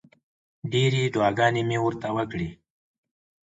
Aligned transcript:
ډېرې 0.71 1.01
دعاګانې 1.13 1.61
مې 1.69 1.77
ورته 1.81 2.07
وکړې. 2.15 2.49